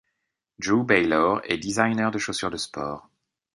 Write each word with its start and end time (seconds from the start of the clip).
Drew 0.57 0.83
Baylor 0.83 1.41
est 1.43 1.59
designer 1.59 2.09
de 2.09 2.17
chaussures 2.17 2.49
de 2.49 2.57
sport. 2.57 3.07